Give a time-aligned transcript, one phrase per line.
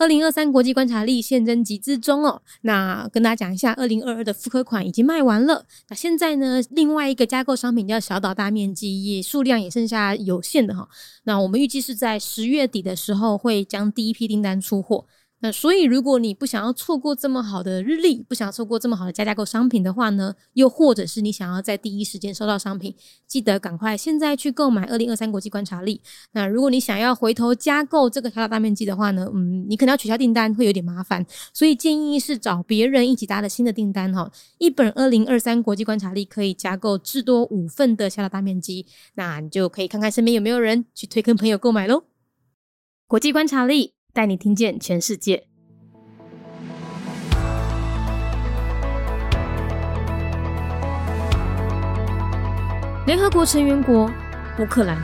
[0.00, 2.40] 二零二三国际观察力现征集之中哦。
[2.62, 5.66] 那跟大家讲一下，二零二二的复刻款已经卖完了。
[5.90, 10.88] 那现在呢，另外一个加购商品叫小岛大面积，也数量也剩下有限的哈。
[11.24, 15.04] 那我们预计是在十月底的时候会将第一批订单出货。
[15.42, 22.94] 那所以，如果你不想要错过这么好的日历，不想错过这么好的加价购商品的话呢，又或者是你想要在第一时间收到商品，
[23.26, 26.02] 记得赶快现在去购买二零二三国际观察力。
[26.32, 34.30] 那如果你想要回头加购这个小大面积的话呢，嗯，你可能要取消订单，会有点麻烦，所以建议是找别人一起搭的新的订单哈。
[34.58, 42.04] 一本二零二三国际观察力可以加购至多五份的小大面积，那你就可以看看身边有没有人去推跟朋友购买喽。
[43.06, 43.99] 国际观察力。
[44.12, 45.44] 带你听见全世界。
[53.06, 54.08] 联合国成员国
[54.58, 54.96] 乌克兰，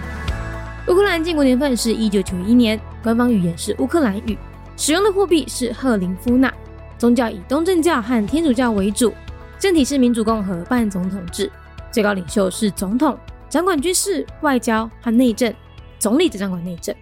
[0.86, 4.38] 乌克兰建国年份是一九九一年，官方语言是乌克兰语，
[4.76, 6.52] 使用的货币是赫林夫纳，
[6.98, 9.12] 宗教以东正教和天主教为主，
[9.58, 11.50] 政体是民主共和半总统制，
[11.90, 15.52] 最高领袖是总统，掌管军事、外交和内政，
[15.98, 16.94] 总理则掌管内政。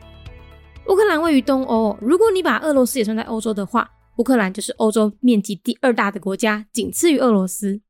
[0.87, 7.81] 乌克兰位于东欧，如果你把俄罗斯也算在欧洲的话，乌克兰就是欧洲面积第二大的国家，仅次于俄罗斯。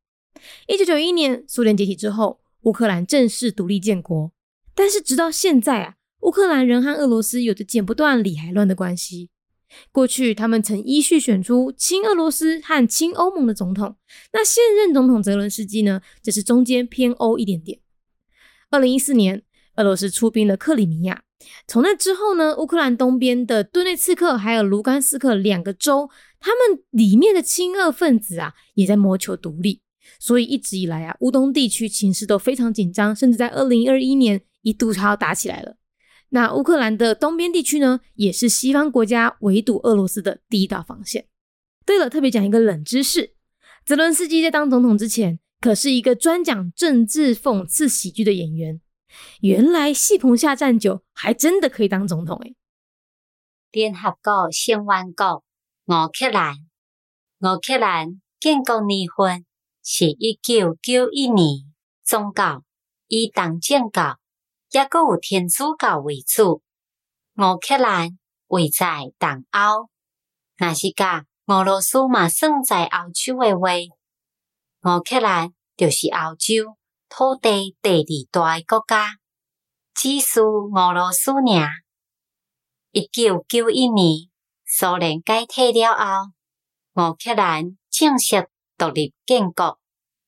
[0.69, 4.31] 一九九一年苏联解体之后，乌克兰正式独立建国，
[4.77, 9.31] 但是直到现在啊，乌克兰仍和俄罗斯有着剪不断理还乱的关系。
[9.91, 13.97] 过去他们曾依序选出亲俄罗斯和亲欧盟的总统，
[14.33, 17.81] 那现任总统泽伦斯基呢，则是中间偏欧一点点。
[18.71, 19.43] 二零一四年，
[19.77, 21.25] 俄罗斯出兵了克里米亚。
[21.67, 26.09] 从那之后呢，乌克兰东边的顿内茨克还有卢甘斯克两个州，
[26.41, 29.81] 他们里面的亲俄分子啊，也在谋求独立。
[30.19, 35.77] 所以一直以来啊，乌东地区情势都非常紧张，甚至在二零二一年一度还要打起来了。
[36.31, 41.27] 那乌克兰的东边地区呢，也是西方国家围堵俄罗斯的第一道防线。
[41.87, 43.35] 对了，特别讲一个冷知识：
[43.85, 48.81] 泽伦斯基在当总统之前，可是一个专讲政治讽刺喜剧的演员。
[49.41, 52.57] 原来戏棚下站久，还真的可以当总统诶。
[53.71, 55.45] 联合国成员国
[55.87, 56.57] 乌克兰，
[57.41, 59.45] 乌克兰建国年份
[59.83, 61.65] 是一九九一年，
[62.05, 62.63] 宗教
[63.09, 64.19] 以东正教，
[64.71, 66.63] 也阁有天主教为主。
[67.37, 69.91] 乌克兰位在东欧，
[70.57, 73.73] 若是甲俄罗斯嘛算在欧洲的话，
[74.85, 76.77] 乌克兰就是欧洲。
[77.17, 78.01] 土地第
[78.33, 79.07] 二大国家，
[79.95, 81.71] 只属俄罗斯尔。
[82.91, 84.29] 一九九一年
[84.67, 86.33] 苏联解体了后，
[86.95, 89.79] 乌克兰正式独立建国。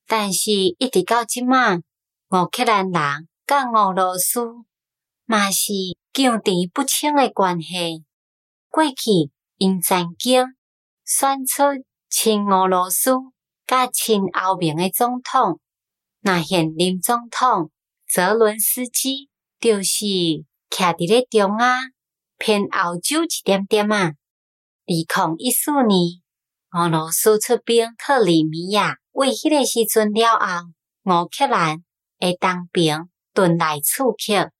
[0.06, 4.44] 但是，一直到即马，乌克兰人甲俄罗斯
[5.24, 5.72] 嘛是
[6.12, 8.04] 纠缠不清的关系。
[8.68, 10.44] 过去因曾经
[11.04, 11.64] 选出
[12.08, 13.10] 亲俄罗斯
[13.66, 15.60] 甲亲欧盟的总统。
[16.26, 17.70] 那现任总统
[18.08, 20.04] 泽伦斯基就是
[20.68, 21.78] 徛伫咧中啊，
[22.36, 24.06] 偏欧洲一点点啊。
[24.86, 26.20] 二零一四年，
[26.72, 30.66] 俄罗斯出兵克里米亚，为迄个时阵了后，
[31.04, 31.84] 乌克兰
[32.18, 34.50] 会当兵顿来刺客，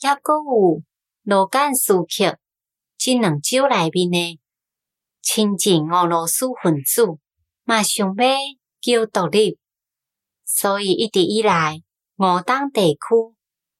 [0.00, 0.82] 也阁有
[1.22, 2.36] 罗甘斯克，
[2.98, 4.38] 即两州内面的
[5.22, 7.06] 亲近俄罗斯分子，
[7.64, 8.26] 嘛想要
[8.82, 9.58] 叫独立。
[10.54, 11.82] 所以一直以来，
[12.18, 12.98] 俄东地区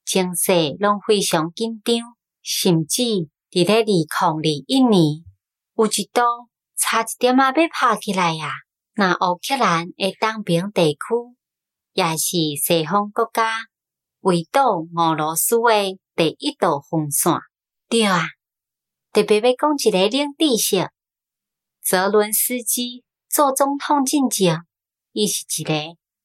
[0.07, 1.95] 情势拢非常紧张，
[2.43, 3.03] 甚至
[3.51, 5.23] 伫咧二零二一年，
[5.77, 6.23] 有一度
[6.75, 8.51] 差一点仔要拍起来呀。
[8.95, 10.99] 那乌克兰的东边地区，
[11.93, 13.59] 也是西方国家
[14.21, 17.35] 围堵俄罗斯的第一道防线。
[17.89, 18.25] 对啊，
[19.13, 20.91] 特别要讲一个冷知识：
[21.83, 24.63] 泽伦斯基做总统之前，
[25.13, 25.75] 伊是一个。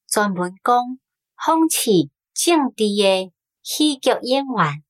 [0.07, 0.99] 专门讲
[1.37, 3.31] 讽刺政治的
[3.61, 4.83] 喜剧演员，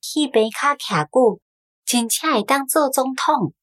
[0.00, 1.40] 戏边卡徛久，
[1.84, 3.54] 真正会当做总统。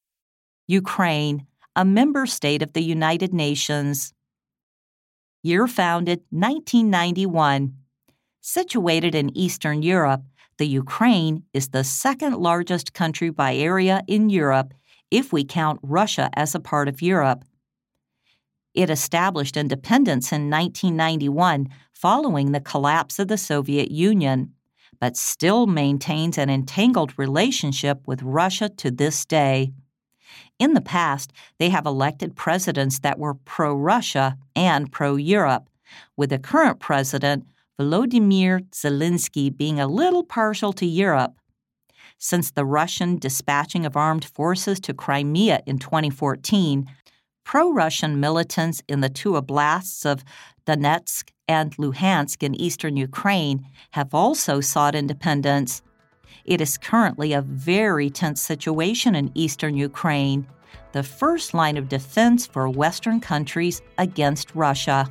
[0.67, 4.12] Ukraine, a member state of the United Nations.
[5.42, 7.74] Year founded 1991.
[8.42, 10.24] Situated in Eastern Europe,
[10.57, 14.74] the Ukraine is the second largest country by area in Europe
[15.12, 17.44] if we count Russia as a part of Europe.
[18.81, 24.55] it established independence in 1991 following the collapse of the Soviet Union,
[24.99, 29.75] but still maintains an entangled relationship with Russia to this day.
[30.59, 35.69] In the past, they have elected presidents that were pro Russia and pro Europe,
[36.17, 37.44] with the current president,
[37.79, 41.35] Volodymyr Zelensky, being a little partial to Europe.
[42.17, 46.87] Since the Russian dispatching of armed forces to Crimea in 2014,
[47.50, 50.23] pro Russian militants in the two oblasts of
[50.67, 55.82] Donetsk and Luhansk in eastern Ukraine have also sought independence.
[56.44, 60.47] It is currently a very tense situation in eastern Ukraine,
[60.93, 65.11] the first line of defense for Western countries against Russia.